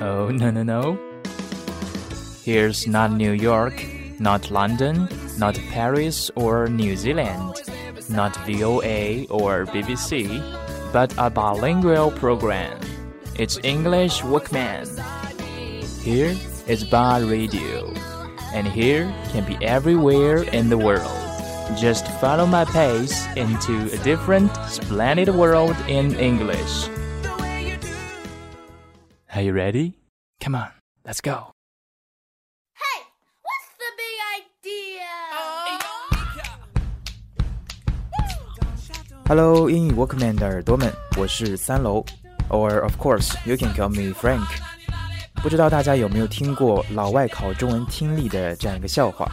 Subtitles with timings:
[0.00, 0.98] Oh, no, no, no.
[2.42, 3.84] Here's not New York,
[4.18, 7.60] not London, not Paris or New Zealand,
[8.08, 10.40] not VOA or BBC,
[10.90, 12.80] but a bilingual program.
[13.38, 14.88] It's English Workman.
[16.02, 16.34] Here
[16.66, 17.92] is Bar Radio,
[18.54, 21.12] and here can be everywhere in the world.
[21.76, 26.88] Just follow my pace into a different, splendid world in English.
[29.33, 29.93] Are you ready?
[30.39, 30.69] Come on,
[31.03, 31.53] let's go.
[32.73, 33.03] Hey,
[33.41, 35.07] what's the big idea?
[39.27, 42.05] Hello，英语 Workman 的耳朵们，我是三楼，
[42.49, 44.45] or of course you can call me Frank。
[45.41, 49.29] 不知道大家有没有听过老外考中文听力的这样一个笑话？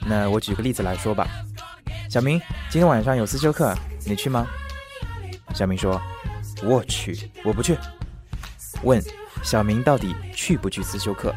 [0.00, 1.28] 那我举个例子来说吧。
[2.08, 3.74] 小明，今天晚上有思修课，
[4.06, 4.46] 你去吗？
[5.54, 7.76] 小明说：“我去，我不去。”
[8.84, 9.02] 问
[9.43, 11.33] 小明到底去不去思修课？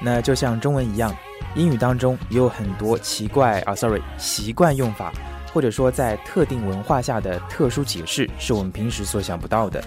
[0.00, 1.14] 那就像中文一样，
[1.54, 5.12] 英语当中也有很多奇怪啊，sorry，习惯用法，
[5.52, 9.84] 或者说在特定文化下的特殊解释，是我们平时所想不到的。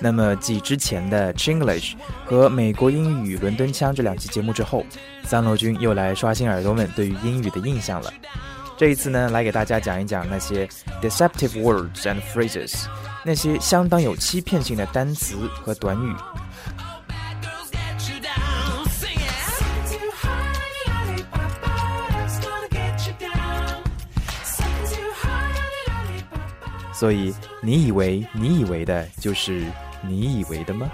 [0.00, 4.84] 那么，继之前的 Chinglish 和美国英语伦敦腔这两期节目之后，
[5.24, 8.12] 三楼君又来刷新耳朵们对于英语的印象了。
[8.76, 10.68] 这一次呢，来给大家讲一讲那些
[11.02, 12.84] deceptive words and phrases，
[13.28, 16.16] 那些相当有欺骗性的单词和短语。
[26.90, 29.62] 所以，你以为你以为的就是
[30.00, 30.90] 你以为的吗？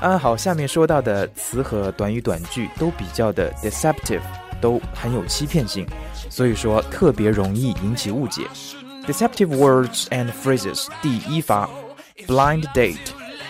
[0.00, 4.22] 啊，好，下面说到的词和短语短句都比较的 deceptive，
[4.62, 5.86] 都很有欺骗性，
[6.30, 8.44] 所以说特别容易引起误解。
[9.06, 11.68] Deceptive words and phrases，第一法
[12.26, 12.96] ，blind date，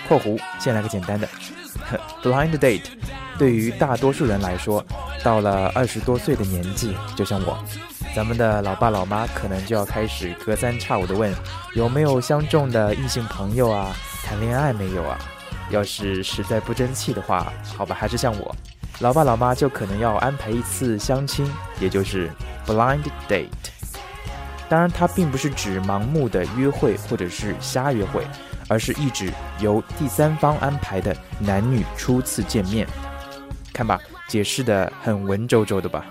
[0.08, 1.28] 括弧，先来个简单的
[2.24, 2.82] ，blind date，
[3.38, 4.84] 对于大多数人来说，
[5.22, 7.56] 到了二十多岁的年纪，就像我。
[8.16, 11.32] 咱们的老爸老妈可能就要开始隔三差五的问，
[11.74, 13.94] 有没有相中的异性朋友啊？
[14.24, 15.16] 谈恋爱没有啊？
[15.70, 18.54] 要是实在不争气的话，好吧，还是像我，
[18.98, 21.48] 老爸老妈就可能要安排一次相亲，
[21.78, 22.28] 也就是
[22.66, 23.48] blind date。
[24.74, 28.26] 当然，它并不是指盲目的约会或者是瞎约会，
[28.66, 32.84] 而是意指由第三方安排的男女初次见面。
[33.72, 36.04] 看吧，解释的很文绉绉的吧？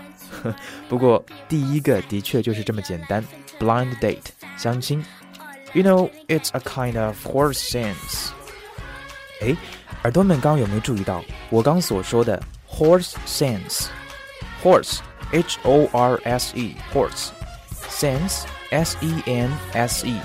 [0.88, 3.22] 不过第一个的确就是这么简单
[3.60, 5.04] ，blind date 相亲。
[5.74, 8.30] You know it's a kind of horse sense。
[9.42, 9.54] 哎，
[10.04, 15.00] 耳朵们刚刚有没有注意到我刚所说的 horse sense？horse
[15.34, 17.28] h o r s e horse
[17.94, 20.20] sense s e n s e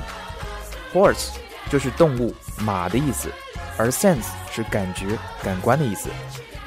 [0.93, 1.29] horse
[1.71, 3.29] 就是动物马的意思，
[3.77, 6.09] 而 sense 是感觉感官的意思。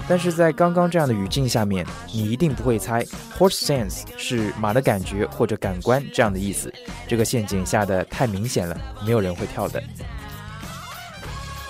[0.07, 3.03] 但是在刚刚这样的语境下面，你一定不会猜
[3.37, 6.73] horse sense 是马的感觉或者感官这样的意思。
[7.07, 9.81] 这个陷阱下的太明显了，没有人会跳的。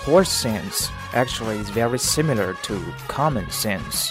[0.04, 2.74] Horse sense actually is very similar to
[3.06, 4.10] common sense。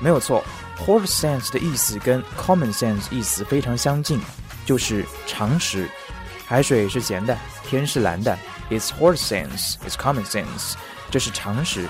[0.00, 0.42] 没有错
[0.84, 4.20] ，horse sense 的意思跟 common sense 意思非常相近，
[4.65, 5.89] 就是常识。
[6.45, 8.37] 海水是咸的，天是蓝的。
[8.69, 9.75] It's horse sense.
[9.87, 10.75] It's common sense.
[11.09, 11.87] 这是常识。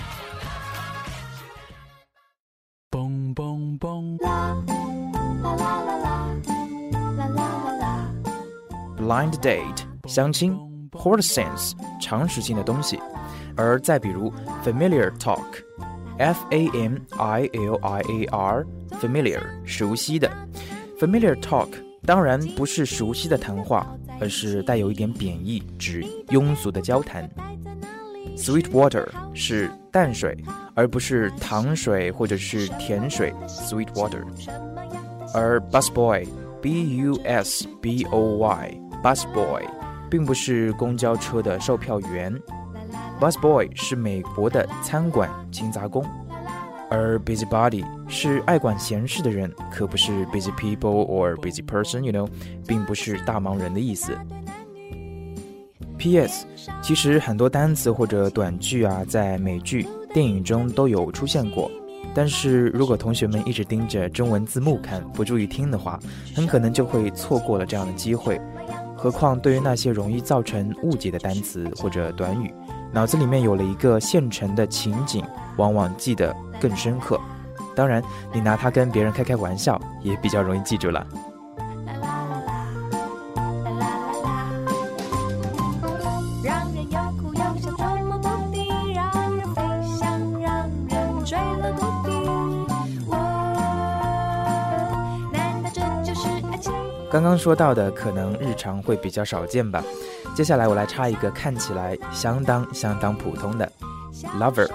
[8.97, 10.57] Blind date 相亲，
[10.91, 12.99] horse sense 常识性的东西，
[13.55, 14.33] 而再比如
[14.63, 18.65] familiar talk，f a m i l i a r
[18.99, 20.31] familiar 熟悉的，
[20.99, 21.69] familiar talk
[22.10, 23.86] 当然不是熟悉的谈话，
[24.20, 27.30] 而是带有一点贬义，指庸俗的交谈。
[28.36, 30.36] Sweet water 是淡水，
[30.74, 33.32] 而不是糖水或者是甜水。
[33.46, 34.24] Sweet water，
[35.32, 39.62] 而 busboy，b u s b o y，busboy，
[40.10, 42.36] 并不是公交车的售票员。
[43.20, 46.04] Busboy 是美国的餐馆勤杂工，
[46.90, 52.28] 而 busybody 是爱管闲事的人，可不是 busy people or busy person，you know，
[52.66, 54.12] 并不是大忙人的意思。
[55.96, 56.46] P.S.
[56.82, 61.70] 其实很多单词或者短句啊，在美剧、电影中都有出现过。
[62.12, 66.00] 但是如果同学们一直盯着中文字幕看，不注意听的话，
[66.34, 68.40] 很可能就会错过了这样的机会。
[68.96, 72.52] 何况对于那些容易造成误解的单词或者短语，
[72.92, 75.24] 脑子里面有了一个现成的情景，
[75.56, 77.20] 往往记得更深刻。
[77.74, 78.02] 当然，
[78.32, 81.06] 你拿它跟别人开开玩笑，也比较容易记住了。
[97.20, 99.84] 刚刚说到的可能日常会比较少见吧。
[100.34, 103.70] 接下来我来插一个看起来相当相当普通的
[104.38, 104.66] lover。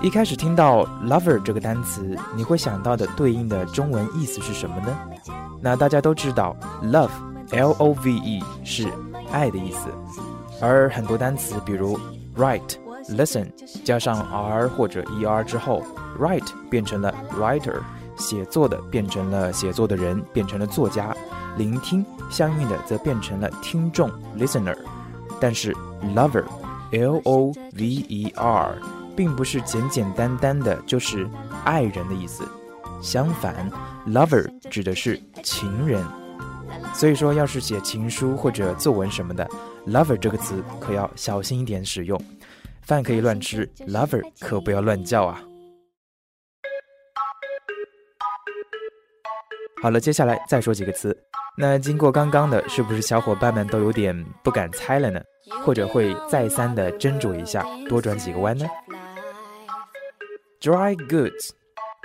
[0.00, 4.96] 一开始听到 lover 这个单词，你会想到的对应的中文意思是什么呢？
[5.60, 7.10] 那大家都知道，love
[7.50, 8.86] L O V E 是
[9.32, 9.88] 爱的意思，
[10.62, 11.98] 而很多单词，比如
[12.36, 12.76] write、
[13.08, 13.48] listen，
[13.82, 15.82] 加上 r 或者 er 之后
[16.20, 17.80] ，write 变成了 writer，
[18.16, 21.12] 写作的变成了写作的人，变成了作家，
[21.58, 24.78] 聆听相应的则变成了听众 listener。
[25.40, 25.74] 但是
[26.14, 26.44] lover
[26.92, 28.78] L O V E R
[29.14, 31.28] 并不是简简单单的就是
[31.64, 32.48] 爱人的意思，
[33.02, 33.70] 相反
[34.06, 36.02] ，lover 指的是情人。
[36.94, 39.48] 所以说，要是写情书或者作文什么的
[39.86, 42.20] ，lover 这个词可要小心一点使用。
[42.82, 45.42] 饭可以乱吃，lover 可不要乱叫啊。
[49.82, 51.16] 好了，接下来再说几个词。
[51.60, 55.20] 那经过刚刚的，是不是小伙伴们都有点不敢猜了呢？
[55.64, 58.64] 或者会再三的斟酌一下，多转几个弯呢
[60.60, 61.50] ？Dry goods，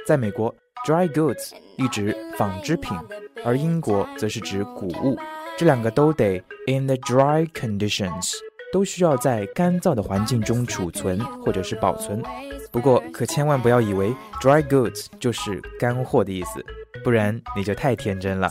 [0.07, 0.53] 在美国
[0.87, 2.97] ，dry goods 一指纺织品，
[3.45, 5.19] 而英国则是指谷物。
[5.55, 8.33] 这两个都得 in the dry conditions，
[8.71, 12.23] 都需要在干燥的环境中储存或者是保存。
[12.71, 14.11] 不过可千万不要以为
[14.41, 16.65] dry goods 就是干货的意思，
[17.03, 18.49] 不然你就太天真了。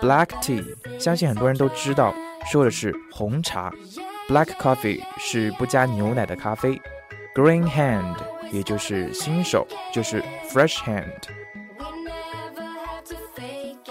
[0.00, 0.64] Black tea，
[0.98, 2.14] 相信很多人都知道，
[2.50, 3.72] 说的是红茶。
[4.28, 6.80] Black coffee 是不加牛奶的咖啡。
[7.34, 8.16] Green hand，
[8.50, 11.04] 也就是新手，就是 fresh hand。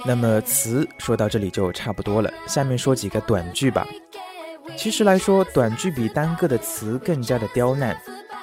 [0.05, 3.87] 那么词说到这里就差不多了，下面说几个短句吧。
[4.77, 7.97] 其实来说，短句比单个的词更加的刁难。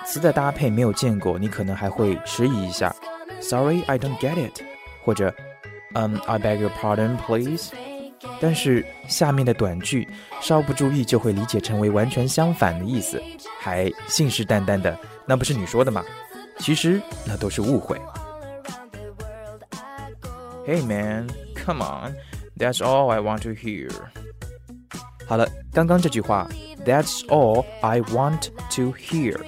[0.04, 2.94] 词的搭配没有见过，你可能还会迟疑一下。
[3.40, 4.62] Sorry, I don't get it。
[5.04, 5.34] 或者
[5.94, 7.72] ，Um, I beg your pardon, please。
[8.40, 10.08] 但是下面的短句
[10.40, 13.20] 稍不注意就会理解成为完全相反的意思。
[13.60, 14.96] 还信誓旦旦的，
[15.26, 16.04] 那不是你说的吗？
[16.58, 18.00] 其实那都是误会。
[20.64, 22.14] Hey man, come on,
[22.56, 23.90] that's all I want to hear。
[25.26, 26.48] 好了，刚刚这句话
[26.84, 29.40] ，That's all I want to hear，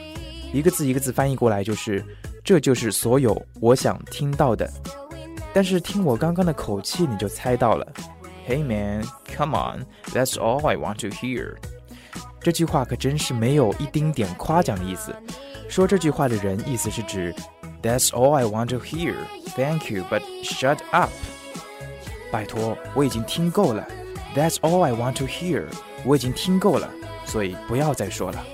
[0.53, 2.05] 一个字一个字翻译过来就是，
[2.43, 4.69] 这就是所有我想听到的。
[5.55, 7.87] 但是听我刚刚的口气，你就猜到了。
[8.47, 9.05] Hey man,
[9.35, 11.55] come on, that's all I want to hear。
[12.41, 15.15] 这句话可真是没有一丁点夸奖的意思。
[15.69, 17.35] 说这句话的人，意思是指
[17.81, 19.15] ，That's all I want to hear.
[19.57, 21.11] Thank you, but shut up.
[22.31, 23.87] 拜托，我已经听够了。
[24.35, 25.67] That's all I want to hear.
[26.05, 26.91] 我已经听够了，
[27.25, 28.45] 所以不要再说了。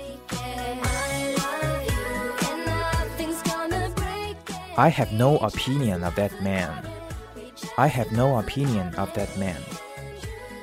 [4.81, 6.71] I have no opinion of that man.
[7.77, 9.57] I have no opinion of that man.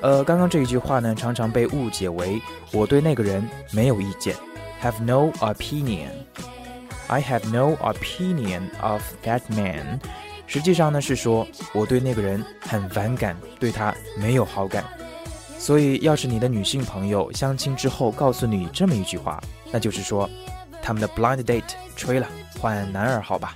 [0.01, 2.43] 呃，刚刚这一句话呢，常常被误解为
[2.73, 4.35] 我对那个人没有意见
[4.83, 6.09] ，have no opinion。
[7.07, 10.01] I have no opinion of that man。
[10.49, 14.83] 实际上呢是说我对那个人很反感，对他没有好感。
[15.61, 20.29] 所以，要是你的女性朋友相亲之后告诉你这么一句话，那就是说
[20.83, 21.63] 他们的 blind date
[21.95, 22.27] 吹了，
[22.59, 23.55] 换男二号吧。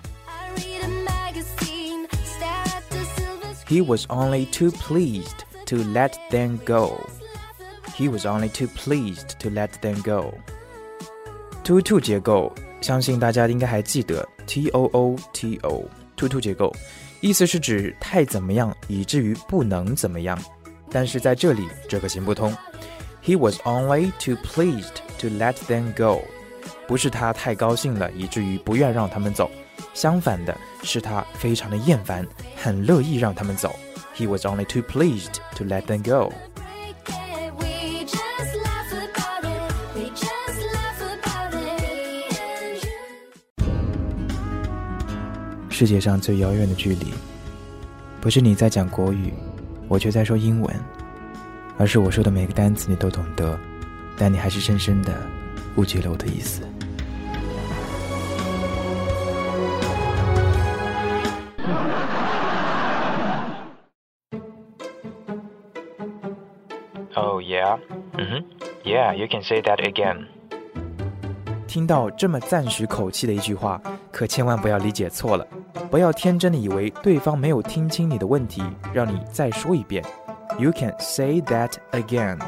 [3.72, 5.46] He was only too pleased.
[5.68, 6.98] to let them go.
[7.96, 10.34] He was only too pleased to let them go.
[11.66, 15.84] To to 结构，相信大家应该还记得 T O O T O
[16.16, 16.74] to to 结构，
[17.20, 20.39] 意思是指太怎么样以至于不能怎么样。
[20.89, 22.56] 但是在这里这个行不通。
[23.22, 26.22] He was only too pleased to let them go，
[26.88, 29.51] 不是他太高兴了以至于不愿让他们走，
[29.95, 33.75] 相反的是他非常的厌烦，很乐意让他们走。
[34.17, 36.33] he was only too pleased to let them go.
[45.69, 47.13] 世界上最遥远的距离，
[48.21, 49.33] 不是你在讲国语，
[49.89, 50.77] 我却在说英文，
[51.77, 53.59] 而是我说的每个单词你都懂得，
[54.17, 55.13] 但你还是深深的
[55.77, 56.63] 误解了我的意思。
[67.62, 67.78] Yeah,
[68.16, 68.42] mm-hmm.
[68.85, 70.26] Yeah, you can say that again.
[71.69, 75.47] 听到这么赞许口气的一句话，可千万不要理解错了，
[75.88, 80.04] 不要天真的以为对方没有听清你的问题，让你再说一遍。
[80.59, 82.40] You can say that again.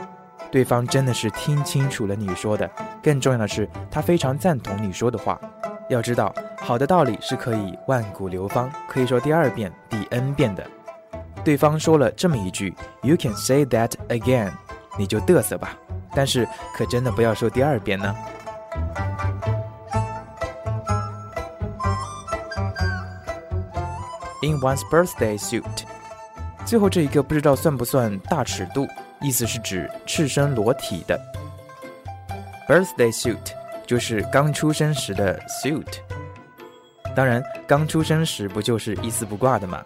[0.51, 2.69] 对方真的是听清楚了你说的，
[3.01, 5.41] 更重要的是，他非常赞同你说的话。
[5.89, 10.67] 要知道，好的道理是可以万古流芳，可以说第二遍、第 n 遍的。
[11.45, 14.51] 对方说了这么一句 “You can say that again”，
[14.99, 15.77] 你就嘚瑟吧，
[16.15, 18.15] 但是可真的不要说第二遍呢。
[24.43, 25.85] In one's birthday suit，
[26.67, 28.87] 最后这一个不知道算不算大尺度，
[29.21, 31.19] 意思是指赤身裸体的。
[32.69, 33.53] Birthday suit
[33.87, 35.87] 就是刚出生时的 suit，
[37.17, 39.83] 当然刚出生时不就是一丝不挂的嘛？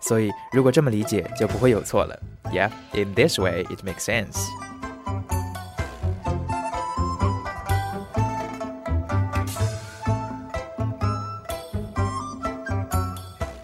[0.00, 2.18] 所以如果这么理解就不会有错了。
[2.51, 4.37] Yeah, in this way it makes sense.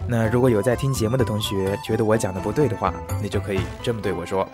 [0.08, 4.46] 那如果有在听节目的同学觉得我讲的不对的话，你就可以这么对我说：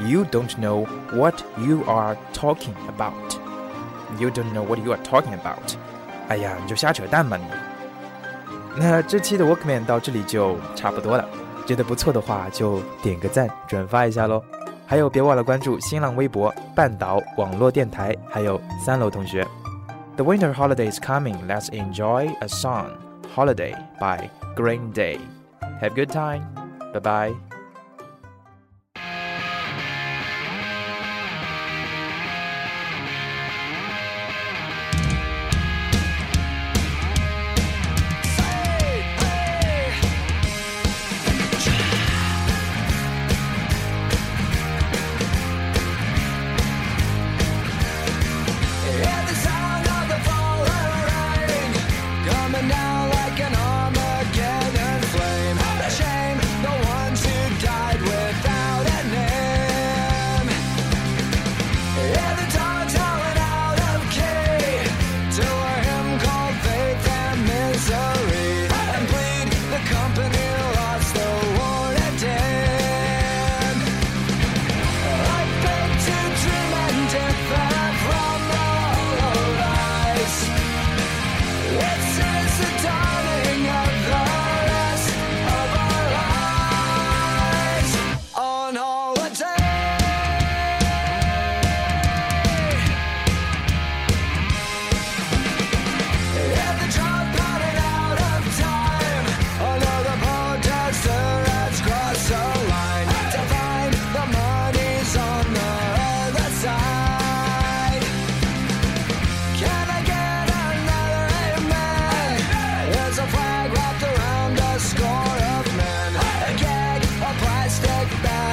[0.00, 3.12] You don't know what you are talking about.
[4.18, 5.74] You don't know what you are talking about.
[6.28, 7.44] 哎呀，你就瞎扯淡吧你！
[8.76, 11.28] 那这期的 Workman 到这里就差不多了，
[11.67, 14.41] 觉得不错的话就点个赞，转发一下喽。
[14.85, 19.45] 还有别忘了关注新浪微博半岛网络电台，还有三楼同学。
[20.15, 21.35] The winter holiday is coming.
[21.45, 22.91] Let's enjoy a song,
[23.35, 25.19] "Holiday" by Green Day.
[25.81, 26.43] Have a good time.
[26.93, 27.46] Bye bye.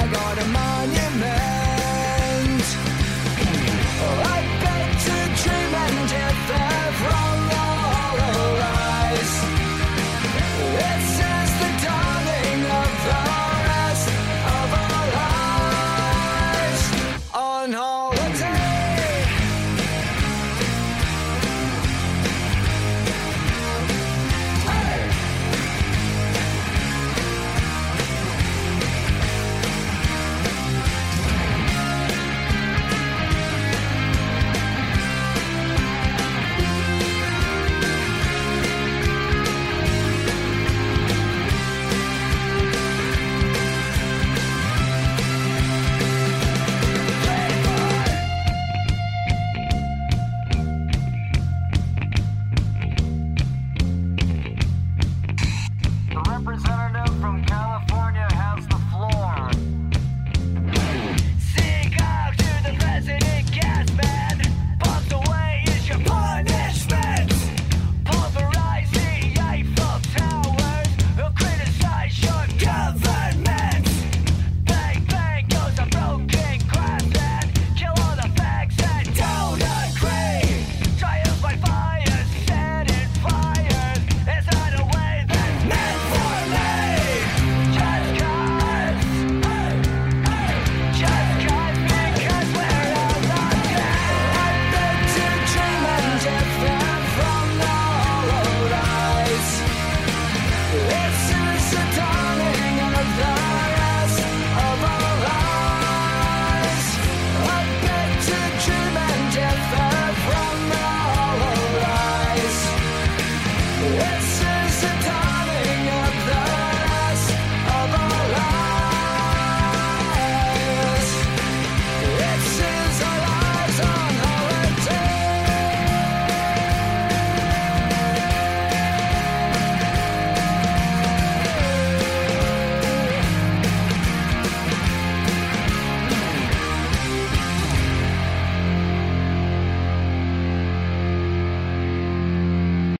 [0.05, 1.04] I got a money.